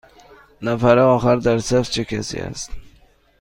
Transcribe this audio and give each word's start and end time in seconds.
نفر 0.61 0.99
آخر 0.99 1.35
در 1.35 1.59
صف 1.59 1.89
چه 1.89 2.05
کسی 2.05 2.37
است؟ 2.37 2.71